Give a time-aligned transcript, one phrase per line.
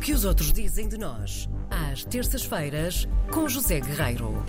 [0.00, 4.42] que os outros dizem de nós, às terças-feiras, com José Guerreiro.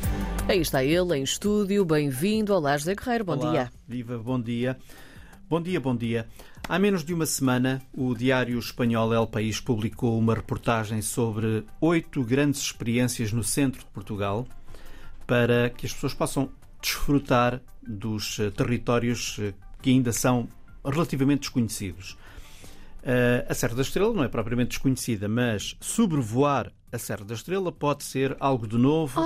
[0.48, 1.84] Aí está ele, em estúdio.
[1.84, 2.54] Bem-vindo.
[2.54, 3.26] Olá, José Guerreiro.
[3.26, 3.72] Bom Olá, dia.
[3.86, 4.78] Viva, bom dia.
[5.50, 6.26] Bom dia, bom dia.
[6.70, 12.24] Há menos de uma semana, o diário espanhol El País publicou uma reportagem sobre oito
[12.24, 14.48] grandes experiências no centro de Portugal
[15.28, 16.50] para que as pessoas possam
[16.82, 20.48] desfrutar dos eh, territórios eh, que ainda são
[20.86, 22.18] relativamente desconhecidos.
[23.04, 27.72] Eh, a Serra da Estrela não é propriamente desconhecida, mas sobrevoar a Serra da Estrela
[27.72, 29.22] pode ser algo de novo,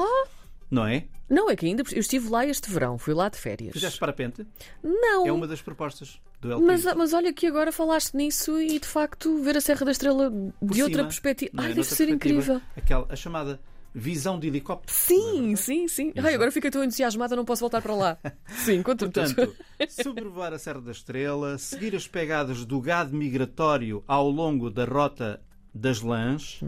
[0.69, 1.05] não é?
[1.29, 1.83] Não, é que ainda.
[1.91, 3.73] Eu estive lá este verão, fui lá de férias.
[3.73, 4.45] Fizeste parapente?
[4.83, 5.25] Não.
[5.25, 8.87] É uma das propostas do El Mas, mas olha que agora falaste nisso e de
[8.87, 10.29] facto ver a Serra da Estrela
[10.59, 11.51] Por de outra cima, perspectiva.
[11.55, 11.67] não é?
[11.67, 12.61] Ai, deve ser perspectiva, incrível.
[12.77, 13.59] Aquela, a chamada
[13.95, 14.93] visão de helicóptero.
[14.93, 16.13] Sim, sim, sim.
[16.17, 18.17] Ai, agora fiquei tão entusiasmada, não posso voltar para lá.
[18.47, 19.09] Sim, conta.
[19.09, 19.55] Portanto,
[19.89, 25.41] sobrevoar a Serra da Estrela, seguir as pegadas do gado migratório ao longo da rota
[25.73, 26.61] das lãs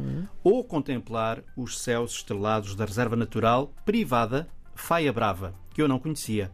[0.44, 6.52] ou contemplar os céus estrelados da Reserva Natural Privada Faia Brava, que eu não conhecia.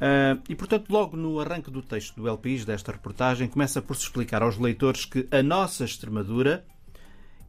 [0.00, 3.96] Ah, e, portanto, logo no arranque do texto do El País, desta reportagem, começa por
[3.96, 6.64] se explicar aos leitores que a nossa Extremadura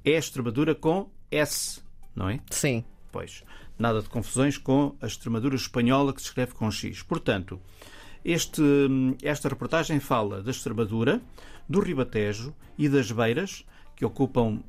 [0.04, 1.82] é Extremadura com S,
[2.16, 2.40] não é?
[2.50, 2.84] Sim.
[3.12, 3.44] Pois,
[3.78, 7.02] nada de confusões com a Extremadura espanhola que se escreve com X.
[7.02, 7.60] Portanto,
[8.24, 8.62] este,
[9.22, 11.22] esta reportagem fala da Extremadura,
[11.68, 14.64] do Ribatejo e das Beiras, que ocupam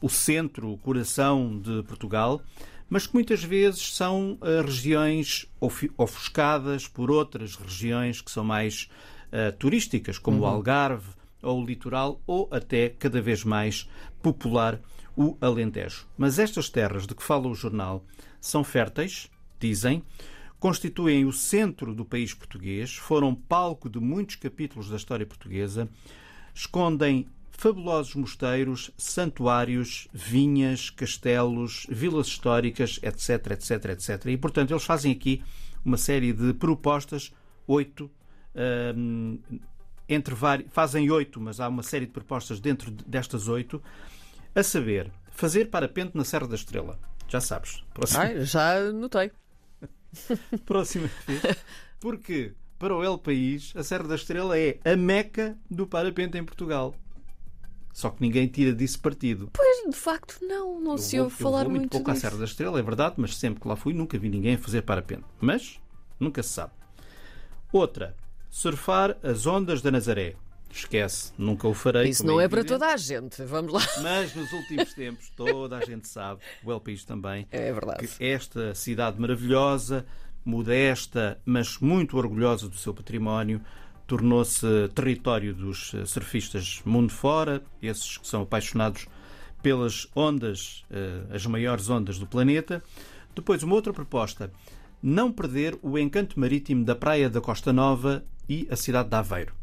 [0.00, 2.42] o centro, o coração de Portugal,
[2.88, 5.46] mas que muitas vezes são eh, regiões
[5.96, 8.90] ofuscadas por outras regiões que são mais
[9.30, 11.08] eh, turísticas, como o Algarve
[11.42, 13.88] ou o litoral, ou até cada vez mais
[14.22, 14.80] popular
[15.16, 16.06] o Alentejo.
[16.16, 18.04] Mas estas terras de que fala o jornal
[18.40, 20.02] são férteis, dizem,
[20.58, 25.88] constituem o centro do país português, foram palco de muitos capítulos da história portuguesa,
[26.54, 34.26] escondem fabulosos mosteiros, santuários, vinhas, castelos, vilas históricas, etc, etc, etc.
[34.26, 35.42] E, portanto, eles fazem aqui
[35.84, 37.30] uma série de propostas,
[37.66, 38.10] oito,
[38.96, 39.38] hum,
[40.10, 40.66] entre vari...
[40.70, 43.80] fazem oito, mas há uma série de propostas dentro destas oito,
[44.54, 46.98] a saber, fazer parapente na Serra da Estrela.
[47.28, 47.84] Já sabes.
[47.94, 49.30] Próxima, Ai, já notei.
[50.66, 51.42] próxima vez.
[52.00, 56.44] Porque, para o El País, a Serra da Estrela é a meca do parapente em
[56.44, 56.94] Portugal.
[57.92, 59.50] Só que ninguém tira disso partido.
[59.52, 60.80] Pois, de facto, não.
[60.80, 62.16] Não Eu se ouve falar muito muito pouco à.
[62.16, 64.82] Serra da Estrela, é verdade, mas sempre que lá fui nunca vi ninguém a fazer
[64.82, 65.24] parapente.
[65.40, 65.80] Mas
[66.18, 66.72] nunca se sabe.
[67.72, 68.16] Outra,
[68.50, 70.34] surfar as ondas da Nazaré.
[70.72, 72.08] Esquece, nunca o farei.
[72.10, 73.42] Isso como não é para toda a gente.
[73.42, 73.80] Vamos lá.
[74.02, 78.06] Mas nos últimos tempos, toda a gente sabe, o El País também, É verdade.
[78.06, 80.06] que esta cidade maravilhosa,
[80.44, 83.60] modesta, mas muito orgulhosa do seu património,
[84.06, 89.06] tornou-se território dos eh, surfistas mundo fora, esses que são apaixonados
[89.62, 92.82] pelas ondas, eh, as maiores ondas do planeta.
[93.34, 94.52] Depois, uma outra proposta:
[95.02, 99.54] não perder o encanto marítimo da Praia da Costa Nova e a cidade de Aveiro.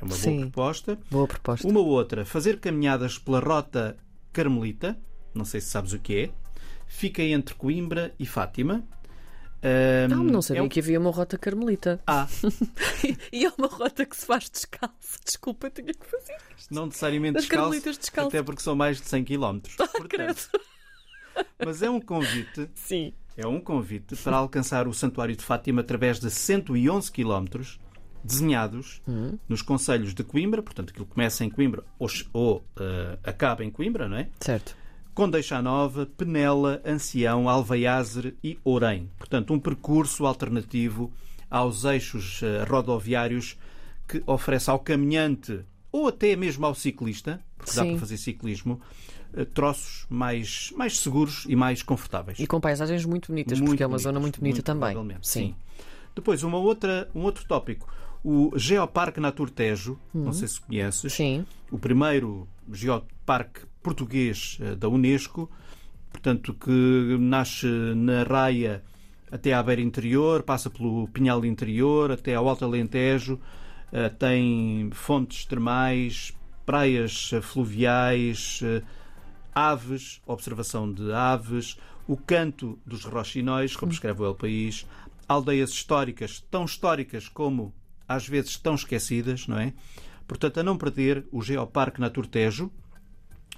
[0.00, 0.30] É uma Sim.
[0.36, 0.98] boa proposta.
[1.10, 1.66] Boa proposta.
[1.68, 3.96] Uma outra, fazer caminhadas pela rota
[4.32, 4.96] Carmelita,
[5.34, 6.30] não sei se sabes o que é,
[6.86, 8.84] fica entre Coimbra e Fátima.
[9.64, 12.00] Ahm, Não, não sabia é um- que havia uma rota carmelita.
[12.06, 12.26] Ah,
[13.32, 15.18] e é uma rota que se faz descalço.
[15.24, 16.74] Desculpa, tinha que fazer isto.
[16.74, 18.28] não necessariamente descalço, Carmelitas descalço.
[18.28, 19.60] até porque são mais de 100 km.
[20.08, 20.36] Credo.
[21.64, 23.12] Mas é um convite, Sim.
[23.36, 27.46] é um convite para alcançar o Santuário de Fátima através de 111 km
[28.24, 29.36] desenhados Hum.
[29.48, 34.08] nos concelhos de Coimbra, portanto aquilo começa em Coimbra ou, ou, eh, acaba em Coimbra,
[34.08, 34.28] não é?
[34.40, 34.76] Certo.
[35.14, 39.10] Condeixa Nova, Penela, Ancião, Alvaiazer e Ourém.
[39.18, 41.12] Portanto, um percurso alternativo
[41.50, 43.58] aos eixos eh, rodoviários
[44.08, 47.90] que oferece ao caminhante ou até mesmo ao ciclista, porque dá Sim.
[47.90, 48.80] para fazer ciclismo,
[49.34, 52.38] eh, troços mais, mais seguros e mais confortáveis.
[52.38, 54.92] E com paisagens muito bonitas, Muito porque é uma bonitas, zona muito bonita também.
[54.92, 55.54] provavelmente, Sim.
[56.14, 57.86] Depois, uma outra, um outro tópico.
[58.24, 61.12] O Geoparque Naturtejo, não sei se conheces.
[61.12, 61.44] Sim.
[61.72, 65.50] o primeiro geoparque português eh, da Unesco,
[66.10, 68.84] portanto, que nasce na Raia
[69.30, 73.40] até à beira interior, passa pelo Pinhal interior, até ao Alto Alentejo,
[73.90, 76.32] eh, tem fontes termais,
[76.64, 78.60] praias eh, fluviais,
[79.54, 81.76] aves, observação de aves,
[82.06, 84.86] o canto dos roxinóis, como escreve o El País,
[85.28, 87.72] aldeias históricas, tão históricas como
[88.14, 89.72] às vezes tão esquecidas, não é?
[90.26, 92.70] Portanto, a não perder o Geoparque Naturtejo.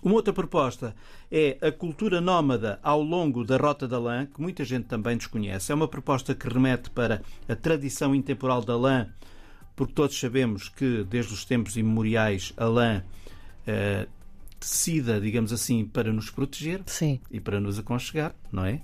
[0.03, 0.95] Uma outra proposta
[1.31, 5.73] é a cultura nómada ao longo da Rota da Lã, que muita gente também desconhece.
[5.73, 9.09] É uma proposta que remete para a tradição intemporal da lã,
[9.75, 13.03] porque todos sabemos que desde os tempos imemoriais a lã
[13.67, 14.07] eh,
[14.61, 17.21] tecida, digamos assim, para nos proteger Sim.
[17.31, 18.83] e para nos aconchegar, não é?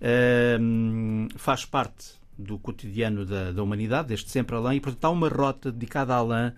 [0.00, 5.10] Ahm, faz parte do cotidiano da, da humanidade, desde sempre a lã, e portanto há
[5.10, 6.52] uma rota dedicada à lã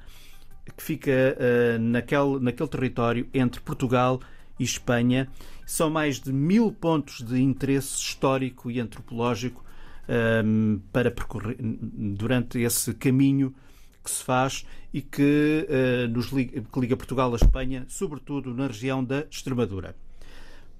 [0.76, 4.20] que fica ah, naquele, naquele território entre Portugal
[4.58, 5.28] e Espanha.
[5.66, 9.64] São mais de mil pontos de interesse histórico e antropológico
[10.08, 13.54] ahm, para percorrer durante esse caminho
[14.02, 18.66] que se faz e que, ah, nos liga, que liga Portugal à Espanha, sobretudo na
[18.66, 19.94] região da Extremadura.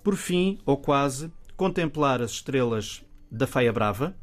[0.03, 4.17] Por fim, ou quase, contemplar as estrelas da Faia Brava.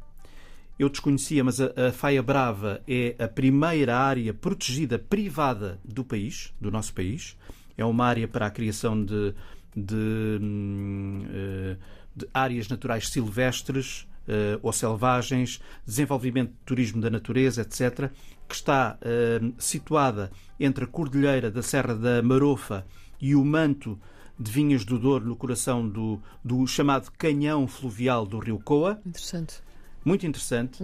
[0.78, 6.52] Eu desconhecia, mas a, a Faia Brava é a primeira área protegida privada do país,
[6.60, 7.36] do nosso país.
[7.78, 9.34] É uma área para a criação de,
[9.74, 11.76] de, hum, eh,
[12.14, 18.10] de áreas naturais silvestres eh, ou selvagens, desenvolvimento de turismo da natureza, etc.,
[18.48, 22.86] que está eh, situada entre a Cordilheira da Serra da Marofa
[23.20, 23.98] e o manto
[24.38, 29.00] de Vinhas do Douro, no coração do, do chamado canhão fluvial do Rio Coa.
[29.06, 29.65] Interessante.
[30.06, 30.80] Muito interessante.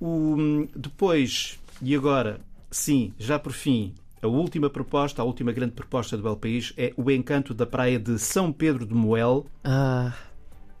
[0.00, 2.40] O- depois, e agora,
[2.70, 6.94] sim, já por fim, a última proposta, a última grande proposta do El País é
[6.96, 9.46] o encanto da praia de São Pedro de Moel.
[9.62, 10.14] Ah,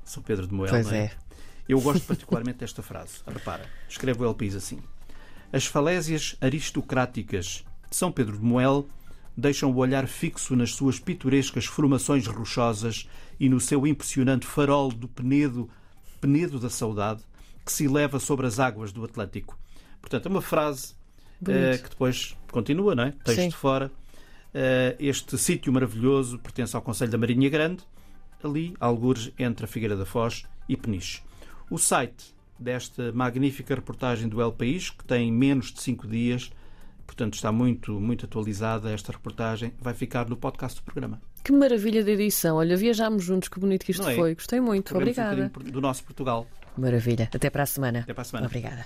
[0.04, 0.98] São Pedro de Moel, pois não é?
[1.04, 1.12] é.
[1.68, 3.20] Eu gosto particularmente desta frase.
[3.26, 4.80] Repara, escreve o El País assim.
[5.52, 8.88] As falésias aristocráticas de São Pedro de Moel
[9.36, 13.06] deixam o olhar fixo nas suas pitorescas formações rochosas
[13.38, 15.68] e no seu impressionante farol do Penedo,
[16.20, 17.22] Penedo da Saudade,
[17.64, 19.58] que se eleva sobre as águas do Atlântico.
[20.00, 20.94] Portanto, é uma frase
[21.48, 23.12] eh, que depois continua, não é?
[23.24, 23.50] Texto Sim.
[23.50, 23.90] fora.
[24.54, 27.82] Eh, este sítio maravilhoso pertence ao Conselho da Marinha Grande,
[28.42, 31.22] ali, algures entre a Figueira da Foz e Peniche.
[31.70, 36.50] O site desta magnífica reportagem do El País, que tem menos de 5 dias,
[37.06, 41.20] portanto está muito, muito atualizada esta reportagem, vai ficar no podcast do programa.
[41.42, 42.56] Que maravilha de edição.
[42.56, 44.14] Olha, viajámos juntos, que bonito que isto é?
[44.14, 44.34] foi.
[44.34, 44.94] Gostei muito.
[44.94, 45.48] Um Obrigada.
[45.48, 46.46] bocadinho do nosso Portugal.
[46.76, 47.28] Maravilha.
[47.32, 48.00] Até para a semana.
[48.00, 48.46] Até para a semana.
[48.46, 48.78] Obrigada.